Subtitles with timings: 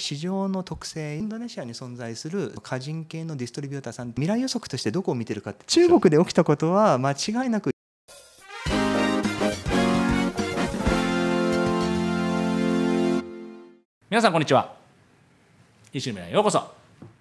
[0.00, 5.64] 市場の特性インドネシアに存在する個人系のディストリビューターさん未来予測としてどこを見てるかって。
[5.66, 7.70] 中国で起きたことは間違いなく
[14.08, 14.74] 皆さんこんにちは。
[15.92, 16.62] 一周目へようこそ。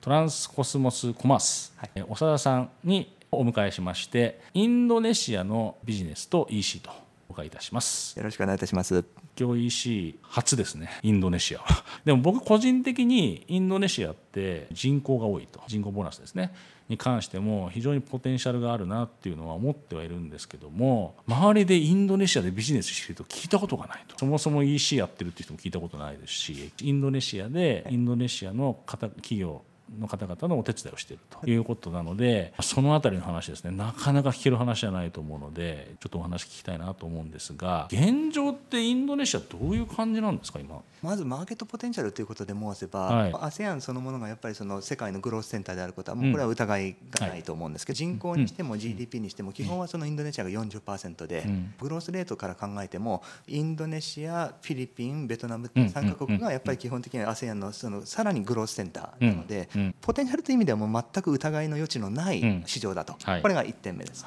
[0.00, 8.16] トランスコスモスコマース、はい、長田さんにお迎えしましてインドネシアのビジネスと EC とお伺いいたします。
[8.18, 9.04] よろしくお願いいたします。
[9.38, 10.90] 今日 EC 初ですね。
[11.02, 11.60] インドネシア。
[11.60, 15.60] は でも僕個人的にインドネシアって人口が多いと。
[15.66, 16.52] 人口ボーナスですね。
[16.88, 24.18] に関しても非常にポテンシャルがあるなっていうのは思ってはいるんですけども周りでインドネシアでビジネスしてると聞いたことがないと。
[24.18, 29.62] そもそも EC やってるっていう人も聞いたことないですしインドネシアでインドネシアの企業
[29.98, 33.70] の方々のお手伝いをしているということなのでその辺りの話ですね。
[33.70, 40.82] なかなか聞ける話じゃないと思うのでちょっとお話聞きたいなと思うんですが現状ってインドネシアどういう感じなんですか今？
[41.02, 51.44] まずマーケットポテンシャルということで申せば、はい、ASEAN そのものがやっぱりその世界のグロースセンターであることはもうこれは疑いがないと思うんですけど、人口にしても GDP にしても基本はそのインドネシアが40%で、
[51.78, 59.68] グロースレートから考えてもインドネシアフィリピンベトナム3カ国がやっぱり基本的に ASEAN のそのさらにグロースセンターなので、
[60.00, 64.24] ポテンシャルという意味ではもう全く疑いの余地のない市場だと、これが1点目です。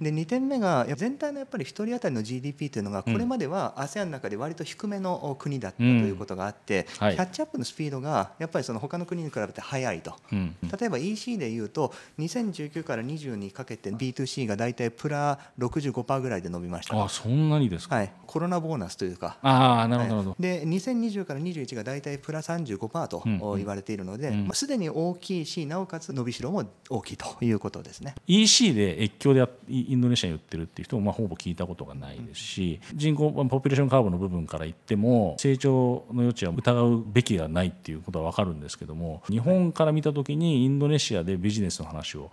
[0.00, 17.02] で2点目が全体のやっぱり1人当たりの GDP というのがこれまでは ASEAN の中で割と低めの国だったということがあって、キャッチアップのスピードがやっぱりその他の国に比べて速いと、例えば EC でいうと2019から20にかけて B2C が大体プラ65%ぐらいで伸びました。
[17.02, 19.38] あそんなにですか、はい、コロナボーナスというか。
[19.42, 23.22] あなるほど、で2020から21が大体プラ35%と
[23.56, 28.14] 言われているので、まあ、すでに大きいしなおかつ伸びしろも大きいということですね。
[28.26, 42.30] EC で越境でインドネシアに売ってるっていう人もまあほぼ聞いたことがないですし、人口ポピュレーションカーブの部分から言っても成長の余地は疑うべきではないっていうことは分かるんですけども日本から見た時にインドネシアでビジネスの話を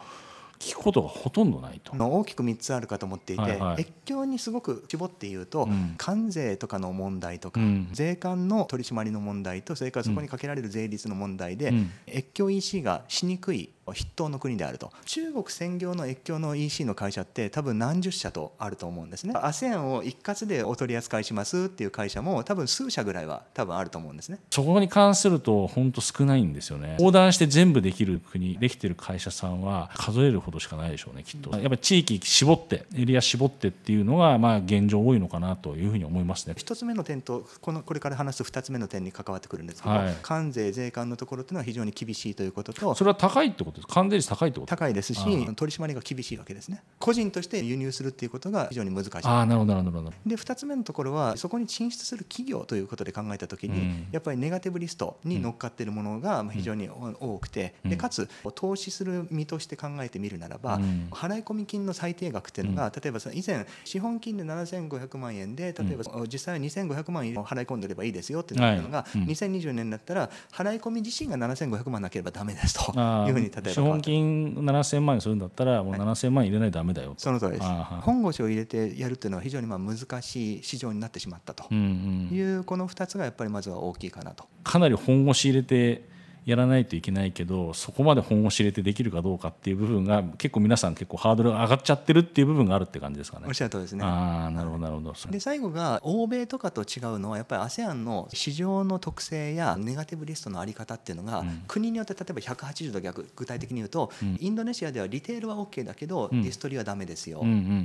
[0.59, 1.93] 聞くことがほとんどないと。
[1.93, 14.91] 大きく3つあるかと思っていて、はいはい、越境にすごく絞って言うと、うん、関税とかの問題とか、うん、税関の取り締まりの問題とそれからそこにかけられる税率の問題で、うん、越境 EC がしにくい筆頭の国であると。
[15.05, 19.33] 中国専業の越境の EC の会社って多分何十社とあると思うんですね。
[19.35, 24.39] ASEAN を一括でお取り扱いしますっていう会社も多分数社ぐらいは多分あると思うんですね。
[24.49, 26.95] そこに関すると本当少ないんですよね。
[26.99, 31.51] 横断して全部できる国できてる会社さんは数えるほどしかないでしょうねきっと。
[31.51, 36.55] やっぱり地域絞ってエリア絞ってっていうのがまあ現状多いのかなというふうに思いますね。
[36.57, 43.87] 一つ目の点とこのこれから話す二つ目の点に関わってくるんですけど、はい、関税税関のところというのは非常に厳しいということとそれは高いってことです。
[43.87, 45.43] 関税率高いってこと高いですし取り
[45.77, 46.81] 締まりが厳しいわけですね。
[46.99, 49.11] 個人として輸入するっていうことが非常に難しい。
[49.23, 72.91] あなるほどなるほどで2つ目のところはそこに進出する企業ということで考えた時に、うん、やっぱりネガティブリストに乗っかっているものが非常に多くて、うん、でかつ投資する身として考えてみるならば、うん、払い込み金の最低額っていうのが、例えば以前資本金で7500万円で例えば実際は2500万円払い込んでればいいですよってなったのが、はい、2020年だったら払い込み自身が7500万なければだめですと
[73.27, 77.63] いうふうに例えば資本金7000万円するんだったらもう7000万円入れないとだめだよその通りです
[78.01, 84.45] 本腰を入れてやるっていうのは非常にまあ難しい市場になってしまったというこの2つがやっぱりまずは大きいかなと。
[84.63, 86.16] かなり本腰入れて
[86.47, 93.47] やらないといけないけどそこまで本腰入れてできるかどうかっていう部分が結構皆さん結構ハードルが上がっちゃってるっていう部分があるって感じですかね。
[93.49, 94.05] おっしゃる通りですね。
[94.05, 95.13] ああなるほどなるほど。
[95.29, 107.43] で最後が欧米とかと違うのはやっぱり ASEAN の市場の特性やネガティブリストのあり方っていうのが、うん、国によって例えば180度逆具体的に言うと、うん、インドネシアではリテールは OK だけど、うん、ディストリはダメですよ。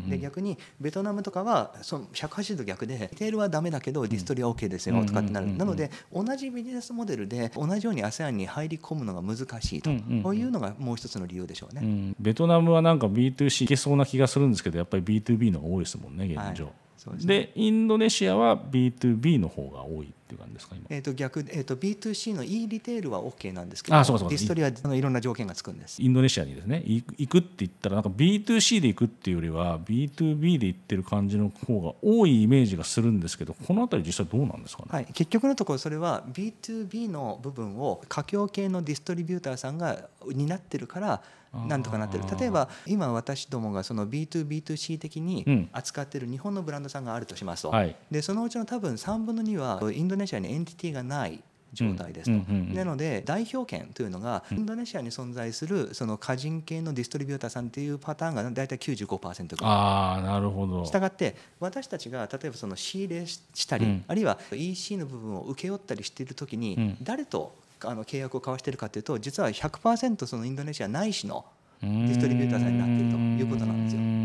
[0.08, 5.52] で逆にベトナムとかはその180度逆でリテールはダメだけどディストリは OK ですよとかってなる。
[5.56, 9.90] なので同じビジネスモデルで同じように ASEAN に入り込むのが難しいと、
[10.22, 16.66] こういうのがもう一つの理由でしょうね、うん、ベトナムはなんか B2C いけそうな気がするんですけどやっぱり B2B の方が多いですもんね現状。
[16.66, 16.70] は
[17.18, 17.26] い。
[17.26, 26.02] で、インドネシアは B2B の方が多いっていう感じですか今、えー、と逆、えー、と B2C の E リテールは OK なんですけどあそうそうディストリはいろんな条件がつくんです。
[26.02, 41.22] インドネシアにですね行くって言ったらなんか B2C で行くっていうよりは B2B で行ってる感じの方が多いイメージがするんですけどこの辺り実際どうなんですかね、はい、結局のところそれは B2B の部分を華僑系のディストリビューターさんが担ってるから
[41.52, 42.24] なんとかなってる。
[42.38, 59.70] 例えば今私どもがその B2B2C 的に扱っている日本のブランドさんがあるとしますと、うんはい、でそのうちの多分3分の2はインドネシアにエンティティがない状態ですと、なので代表権というのがインドネシアに存在するその個人系のディストリビューターさんっていうパターンが大体95%ぐらい。
[59.70, 60.84] あなるほど。
[60.84, 71.44] したがって私たちが例えばその仕入れしたり、あるいは EC の部分を請け負ったりしている時に誰とあの契約を交わしているかというと実は100%そのインドネシアないしの
[71.82, 74.21] ディストリビューターさんになっているということなんですよ。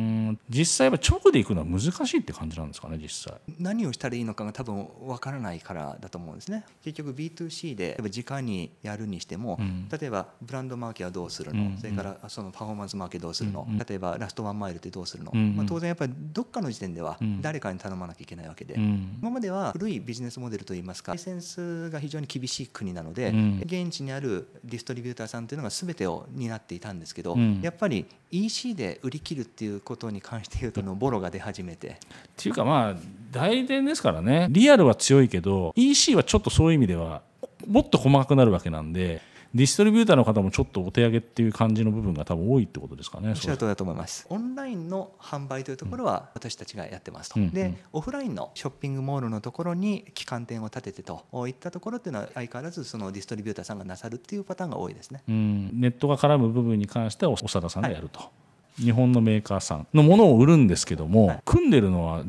[0.49, 3.39] 実際は直で行くのは難しいって感じなんですかね実際。
[3.59, 6.65] 何をしたらいいのかが多分分からないからだと思うんですね。
[6.83, 31.87] 結局 B2C で直にやるにしても、うん、例えばブランドマーケはどうするの、うん、それからそのパフォーマンスマーケどうするの、うん、例えばラストワンマイルってどうするの、まあ、当然やっぱりどっかの時点では誰かに頼まなきゃいけないわけで、今までは古いビジネスモデルといいますかライセンスが非常に厳しい国なので、現地にあるディストリビューターさんというのが全てを担っていたんですけど、やっぱり EC で売り切るっていうことに関して言うとのボロが出始めて。
[31.87, 31.93] っ
[32.35, 32.95] ていうかまあ
[33.31, 37.21] 代理店ですからねリアルは強いけど EC はちょっとそういう意味では
[37.65, 39.21] もっと細かくなるわけなんで
[39.55, 43.29] ディストリビューターの方もちょっとお手上げっていう感じの部分が多分多いってことですかね。
[43.29, 44.27] おっしゃる通りだと思います。
[44.29, 47.39] オンラインの販売というところは私たちがやってますと。
[47.39, 55.23] うん、で、オフラインのショッピングモールのところに旗艦店を立ててといったところっていうのは相変わらずそのディストリビューターさんがなさるっていうパターンが多いですね。
[55.27, 58.19] うん、ネットが絡む部分に関しては長田さんがやると。
[58.19, 58.29] はい
[58.79, 62.23] 日本のメーカーさんのものを売るんですけども、はい、組んでるのは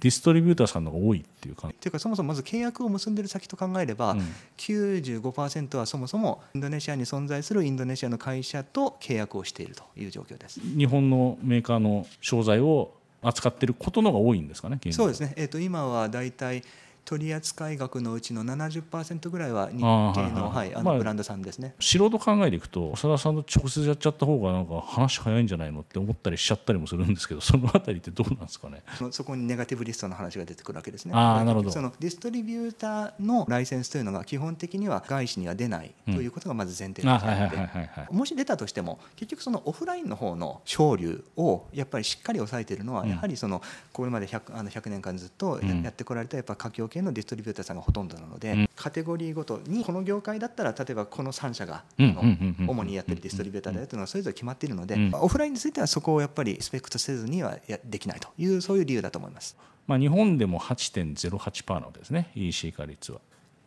[0.00, 1.72] ディストリビューターさんの方が多いっていうか。
[1.80, 4.20] というかそもそもまず契約を結んでる先と考えれば、うん、
[4.58, 10.60] 95%はそもそもインドネシアに存在するインドネシアの会社と契約をしているという状況です。
[10.60, 12.92] 日本のメーカーの商材を
[13.22, 14.78] 扱っていることのが多いんですかね。
[14.90, 15.32] そうですね。
[15.36, 16.62] えっ、ー、と今はだいたい
[17.04, 28.82] 取扱額のうちの70%ぐらいは日系の,、はい、あのブランドさんですね、素人考えでいくと長田さんと直接やっちゃった方がなんか話早いんじゃないのって思ったりしちゃったりもするんですけど そのあたりってどうなんですかね？
[29.10, 31.12] そこにネガティブリストの話が出てくるわけですね。
[31.14, 31.70] あなるほど。
[31.70, 43.62] そのディストリビューターのライセンスというのが基本的には外資には出ないということがまず前提としてあってもし出たとしても結局そのオフラインの方の省流をやっぱりしっかり抑えているのはやはりその
[43.92, 59.56] これまで 100, あの100年間ずっとやってこられたやっぱ華僑系のディストリビューターさんがほとんどなので、うん、カテゴリーごとにこの業界だったら例えばこの3社が主にやってるディストリビューターだよというのはそれぞれ決まっているので、オフラインについてはそこをやっぱりスペクトせずにはできないというそういう理由だと思います。
[59.86, 63.18] まあ、日本でも8.08%なわけですね EC 化率は。
[63.18, 63.20] っ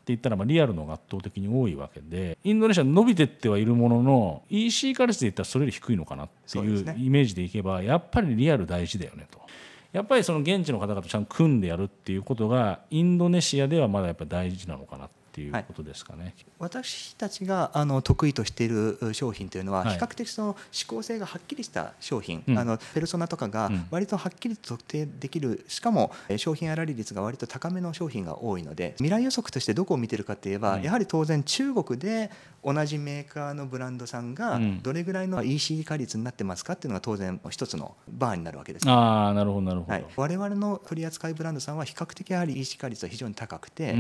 [0.08, 9.42] て言ったらまあリアルのが圧倒的に多いわけでインドネシア伸びてってはいるものの EC 化率で言ったらそれより低いのかなっていうイメージでいけばやっぱりリアル大事だよねと。
[9.98, 32.32] やっぱりその現地の方々とちゃんと組んでやるっていうことがインドネシアではまだやっぱ大事なのかなっていうことですかね、はい、私たちがあの得意としている商品というのは、比較的その指向性がはっきりした商品、あのペルソナとかが割とはっきりと特定できる、しかも商品粗利率が割と高めの商品が多いので未来予測としてどこを見てるかといえば、やはり当然中国で
[32.64, 44.00] 同じメーカーのブランドさんがどれぐらいの EC 化率になってますかっていうのが当然一つのバーになるわけです、ああなるほどなるほど、はい、我々の取扱いブランドさんは比較的やはり EC 化率は非常に高くて、うん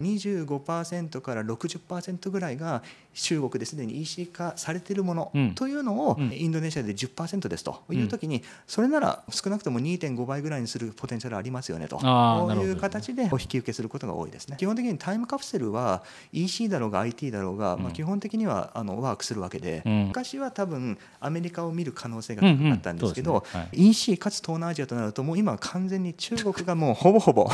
[0.00, 0.75] うん、25%
[1.20, 2.82] から60%ぐらいが
[3.14, 11.96] 中国ですでに EC 化されているものというのをインドネシアで10%ですという時にそれなら少なくとも2.5倍ぐらいにするポテンシャルありますよねと。
[11.96, 14.56] いう形でお引き受けすることが多いですね。
[14.58, 16.02] 基本的にタイムカプセルは
[16.32, 27.48] EC だろうが IT だろうが、まあ、基本的にはあのワークするわけで、昔は多分アメリカを見る可能性が高かったんですけど、EC かつ東南アジアとなるともう今は完全に中国がもうほぼほぼ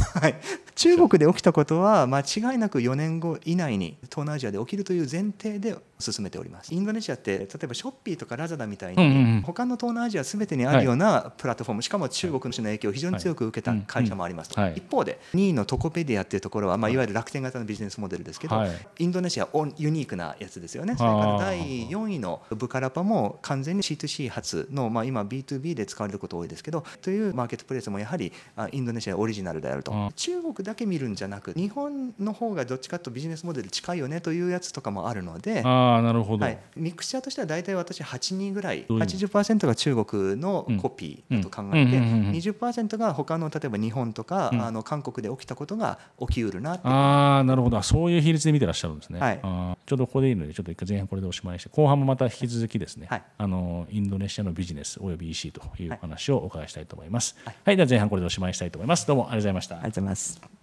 [0.74, 6.74] 中国で起きたことは間違いなく4年後以内に東南アジアで起きるという前提で進めております。
[6.74, 14.60] インドネシアって例えばショッピーとかラザダみたいに他の東南アジア全てにあるようなプラットフォームしかも中国の影響を非常に強く受けた会社もありますと。
[14.74, 16.96] 一方で2位のトコペディアっていうところはまあい。
[16.96, 18.56] わゆる楽天型のビジネスモデルですけど
[18.98, 20.96] インドネシアユニークなやつですよね。
[20.96, 28.32] それから第4位のブカラパも完全に C2C 発のまあ今 B2B で使われること多いですけどというマーケットプレイスもやはり
[28.72, 29.92] インドネシアオリジナルであると。
[30.16, 47.82] 中国だけ見るんじゃなく日本の方がどっちかとビジネスモデル近いよねというやつとかもあるのであなるほど、はい、ミクチャーとしては大体私8人ぐらい80%が中国のコピーだと考えて20%が他の例えば日本とか、あの韓国で起きたことが起きうるなああなるほど。
[47.82, 59.06] そういう比率で見てらっしゃるんですね、はい、あちょっとここでいいのでちょっと一回前半これでおしまいして後半もまた引き続きですね、はい、あのインドネシアのビジネスおよび EC というお話をお伺いしたいと思います、はい、はい、では前半これでおしまいしたいと思います。
[59.06, 59.74] どうもありがとうございました。
[59.76, 60.61] ありがとうございます